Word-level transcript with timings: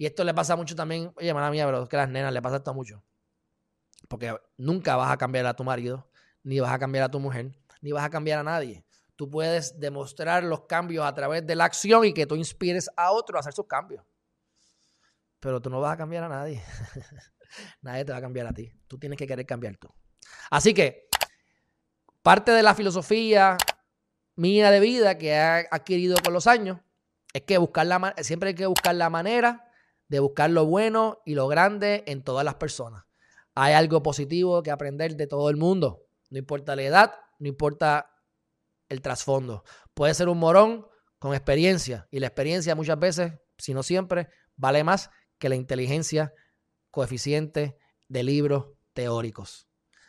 Y 0.00 0.06
esto 0.06 0.24
le 0.24 0.32
pasa 0.32 0.56
mucho 0.56 0.74
también, 0.74 1.12
oye, 1.16 1.34
mala 1.34 1.50
mía, 1.50 1.66
pero 1.66 1.82
es 1.82 1.88
que 1.90 1.94
a 1.96 1.98
las 1.98 2.08
nenas 2.08 2.32
le 2.32 2.40
pasa 2.40 2.56
esto 2.56 2.72
mucho. 2.72 3.04
Porque 4.08 4.34
nunca 4.56 4.96
vas 4.96 5.12
a 5.12 5.18
cambiar 5.18 5.44
a 5.44 5.52
tu 5.52 5.62
marido, 5.62 6.10
ni 6.42 6.58
vas 6.58 6.72
a 6.72 6.78
cambiar 6.78 7.04
a 7.04 7.10
tu 7.10 7.20
mujer, 7.20 7.54
ni 7.82 7.92
vas 7.92 8.02
a 8.02 8.08
cambiar 8.08 8.38
a 8.38 8.42
nadie. 8.42 8.82
Tú 9.14 9.28
puedes 9.28 9.78
demostrar 9.78 10.42
los 10.42 10.62
cambios 10.62 11.04
a 11.04 11.14
través 11.14 11.46
de 11.46 11.54
la 11.54 11.66
acción 11.66 12.06
y 12.06 12.14
que 12.14 12.24
tú 12.24 12.34
inspires 12.34 12.88
a 12.96 13.12
otro 13.12 13.36
a 13.36 13.40
hacer 13.40 13.52
sus 13.52 13.66
cambios. 13.66 14.02
Pero 15.38 15.60
tú 15.60 15.68
no 15.68 15.82
vas 15.82 15.92
a 15.92 15.96
cambiar 15.98 16.24
a 16.24 16.30
nadie. 16.30 16.62
nadie 17.82 18.02
te 18.06 18.12
va 18.12 18.16
a 18.16 18.22
cambiar 18.22 18.46
a 18.46 18.54
ti. 18.54 18.72
Tú 18.88 18.98
tienes 18.98 19.18
que 19.18 19.26
querer 19.26 19.44
cambiar 19.44 19.76
tú. 19.76 19.92
Así 20.50 20.72
que 20.72 21.10
parte 22.22 22.52
de 22.52 22.62
la 22.62 22.74
filosofía 22.74 23.58
mía 24.34 24.70
de 24.70 24.80
vida 24.80 25.18
que 25.18 25.32
he 25.32 25.68
adquirido 25.70 26.16
con 26.24 26.32
los 26.32 26.46
años 26.46 26.78
es 27.34 27.42
que 27.42 27.58
buscar 27.58 27.86
la, 27.86 28.14
siempre 28.22 28.48
hay 28.48 28.54
que 28.54 28.64
buscar 28.64 28.94
la 28.94 29.10
manera 29.10 29.66
de 30.10 30.18
buscar 30.18 30.50
lo 30.50 30.66
bueno 30.66 31.22
y 31.24 31.34
lo 31.34 31.46
grande 31.46 32.02
en 32.06 32.22
todas 32.22 32.44
las 32.44 32.56
personas. 32.56 33.04
Hay 33.54 33.74
algo 33.74 34.02
positivo 34.02 34.60
que 34.62 34.72
aprender 34.72 35.14
de 35.16 35.28
todo 35.28 35.48
el 35.50 35.56
mundo. 35.56 36.04
No 36.30 36.38
importa 36.38 36.74
la 36.74 36.82
edad, 36.82 37.14
no 37.38 37.46
importa 37.46 38.10
el 38.88 39.02
trasfondo. 39.02 39.62
Puede 39.94 40.14
ser 40.14 40.28
un 40.28 40.38
morón 40.38 40.86
con 41.20 41.32
experiencia 41.32 42.08
y 42.10 42.18
la 42.18 42.26
experiencia 42.26 42.74
muchas 42.74 42.98
veces, 42.98 43.34
si 43.56 43.72
no 43.72 43.84
siempre, 43.84 44.28
vale 44.56 44.82
más 44.82 45.10
que 45.38 45.48
la 45.48 45.54
inteligencia 45.54 46.34
coeficiente 46.90 47.78
de 48.08 48.22
libros 48.24 48.66
teóricos. 48.94 49.68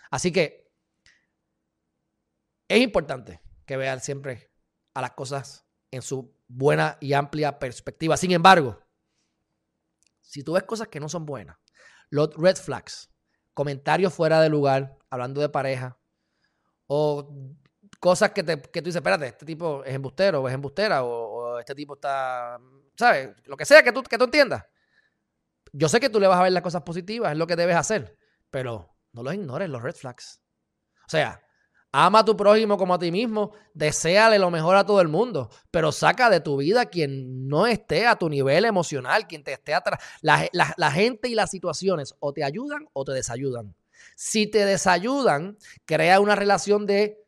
Así 0.09 0.31
que 0.31 0.71
es 2.67 2.81
importante 2.81 3.39
que 3.67 3.77
vean 3.77 3.99
siempre 3.99 4.51
a 4.95 5.01
las 5.01 5.11
cosas 5.11 5.67
en 5.91 6.01
su 6.01 6.33
buena 6.47 6.97
y 6.99 7.13
amplia 7.13 7.59
perspectiva. 7.59 8.17
Sin 8.17 8.31
embargo, 8.31 8.79
si 10.31 10.43
tú 10.43 10.53
ves 10.53 10.63
cosas 10.63 10.87
que 10.87 11.01
no 11.01 11.09
son 11.09 11.25
buenas, 11.25 11.57
los 12.09 12.33
red 12.35 12.55
flags, 12.55 13.09
comentarios 13.53 14.13
fuera 14.13 14.39
de 14.39 14.47
lugar, 14.47 14.97
hablando 15.09 15.41
de 15.41 15.49
pareja, 15.49 15.99
o 16.87 17.29
cosas 17.99 18.31
que, 18.31 18.41
te, 18.41 18.61
que 18.61 18.81
tú 18.81 18.85
dices, 18.85 19.01
espérate, 19.01 19.27
este 19.27 19.45
tipo 19.45 19.83
es 19.83 19.93
embustero 19.93 20.41
o 20.41 20.47
es 20.47 20.53
embustera, 20.53 21.03
o, 21.03 21.59
este 21.59 21.75
tipo 21.75 21.95
está, 21.95 22.57
¿sabes? 22.95 23.31
Lo 23.43 23.57
que 23.57 23.65
sea 23.65 23.83
que 23.83 23.91
tú, 23.91 24.03
que 24.03 24.17
tú 24.17 24.23
entiendas. 24.23 24.63
Yo 25.73 25.89
sé 25.89 25.99
que 25.99 26.09
tú 26.09 26.17
le 26.17 26.27
vas 26.27 26.39
a 26.39 26.43
ver 26.43 26.53
las 26.53 26.63
cosas 26.63 26.83
positivas, 26.83 27.33
es 27.33 27.37
lo 27.37 27.45
que 27.45 27.57
debes 27.57 27.75
hacer, 27.75 28.17
pero 28.49 28.97
no 29.11 29.23
los 29.23 29.33
ignores, 29.33 29.69
los 29.69 29.83
red 29.83 29.95
flags. 29.95 30.41
O 31.07 31.09
sea, 31.09 31.43
Ama 31.93 32.19
a 32.19 32.25
tu 32.25 32.37
prójimo 32.37 32.77
como 32.77 32.93
a 32.93 32.99
ti 32.99 33.11
mismo, 33.11 33.51
deséale 33.73 34.39
lo 34.39 34.49
mejor 34.49 34.77
a 34.77 34.85
todo 34.85 35.01
el 35.01 35.09
mundo, 35.09 35.49
pero 35.71 35.91
saca 35.91 36.29
de 36.29 36.39
tu 36.39 36.55
vida 36.57 36.85
quien 36.85 37.49
no 37.49 37.67
esté 37.67 38.07
a 38.07 38.15
tu 38.15 38.29
nivel 38.29 38.63
emocional, 38.63 39.27
quien 39.27 39.43
te 39.43 39.51
esté 39.51 39.73
atrás. 39.73 39.99
La, 40.21 40.91
gente 40.91 41.27
y 41.27 41.35
las 41.35 41.51
situaciones 41.51 42.15
o 42.19 42.31
te 42.31 42.45
ayudan 42.45 42.87
o 42.93 43.03
te 43.03 43.11
desayudan. 43.11 43.75
Si 44.15 44.47
te 44.47 44.65
desayudan, 44.65 45.57
crea 45.85 46.21
una 46.21 46.35
relación 46.35 46.85
de, 46.85 47.21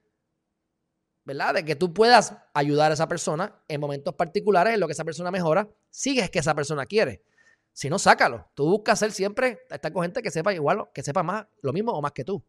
¿verdad? 1.25 1.55
De 1.55 1.66
que 1.66 1.75
tú 1.75 1.94
puedas 1.94 2.33
ayudar 2.53 2.92
a 2.92 2.94
esa 2.94 3.09
persona 3.09 3.61
en 3.67 3.81
momentos 3.81 4.16
particulares 4.16 4.73
en 4.73 4.80
lo 4.80 4.88
que 4.88 4.94
esa 4.94 5.03
persona 5.03 5.30
mejora, 5.30 5.67
sigues 5.89 6.30
que 6.30 6.39
esa 6.39 6.55
persona 6.55 6.86
quiere. 6.86 7.22
Si 7.73 7.89
no, 7.89 8.00
sácalo. 8.00 8.48
Tú 8.53 8.66
buscas 8.70 9.00
ser 9.00 9.11
siempre, 9.11 9.59
estar 9.70 9.92
con 9.92 10.03
gente 10.03 10.22
que 10.22 10.31
sepa 10.31 10.53
igual, 10.53 10.86
que 10.94 11.03
sepa 11.03 11.22
más, 11.22 11.48
lo 11.61 11.73
mismo 11.73 11.92
o 11.92 12.02
más 12.02 12.14
que 12.14 12.23
tú. 12.23 12.42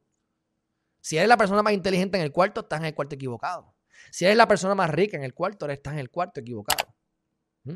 Si 1.05 1.19
eres 1.19 1.29
la 1.29 1.37
persona 1.37 1.63
más 1.63 1.75
inteligente 1.75 2.17
en 2.17 2.25
el 2.25 2.33
cuarto, 2.33 2.63
estás 2.63 2.81
en 2.81 2.87
el 2.87 2.95
cuarto 2.95 3.15
equivocado. 3.15 3.75
Si 4.11 4.25
eres 4.25 4.39
la 4.39 4.49
persona 4.49 4.75
más 4.75 4.89
rica 4.89 5.19
en 5.19 5.23
el 5.23 5.35
cuarto, 5.35 5.69
estás 5.69 5.93
en 5.93 5.99
el 5.99 6.11
cuarto 6.11 6.41
equivocado. 6.41 6.95
¿Mm? 7.65 7.75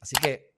Así 0.00 0.16
que 0.16 0.52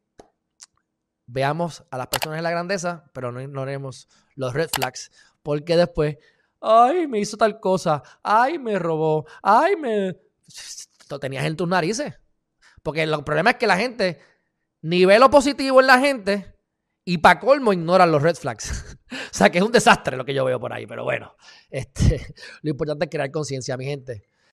veamos 1.27 1.85
a 1.91 1.99
las 1.99 2.07
personas 2.07 2.39
en 2.39 2.45
la 2.45 2.51
grandeza, 2.51 3.11
pero 3.13 3.31
no 3.31 3.43
ignoremos 3.43 4.09
los 4.37 4.55
red 4.55 4.71
flags, 4.73 5.11
porque 5.43 5.77
después, 5.77 6.17
ay, 6.63 7.07
me 7.09 7.19
hizo 7.19 7.37
tal 7.37 7.61
cosa, 7.61 8.03
ay, 8.23 8.59
me 8.59 8.79
robó, 8.79 9.27
ay, 9.43 9.77
me... 9.77 10.17
Lo 11.11 11.21
tenías 11.21 11.45
en 11.45 11.59
tus 11.59 11.69
narices. 11.69 12.15
Porque 12.83 13.03
el 13.03 13.23
problema 13.23 13.51
es 13.51 13.57
que 13.57 13.67
la 13.67 13.77
gente, 13.77 14.19
nivel 14.81 15.21
positivo 15.29 15.83
en 15.83 15.89
la 15.89 15.99
gente, 15.99 16.55
y 17.05 17.19
para 17.19 17.39
colmo 17.39 17.75
ignoran 17.75 18.11
los 18.11 18.23
red 18.23 18.35
flags. 18.35 18.97
sea 19.37 19.51
que 19.51 19.59
es 19.59 19.65
un 19.65 19.73
desastre 19.73 20.17
lo 20.17 20.25
que 20.25 20.35
yo 20.35 20.45
veo 20.45 20.61
por 20.61 20.73
ahí, 20.73 20.87
pero 20.87 21.05
bueno, 21.05 21.35
este, 21.71 22.35
lo 22.63 22.71
importante 22.71 23.07
es 23.07 23.11
crear 23.11 23.31
conciencia, 23.31 23.77
mi 23.77 23.85
gente. 23.85 24.29